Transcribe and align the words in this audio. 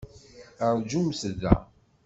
Rǧumt 0.75 1.21
da! 1.41 1.55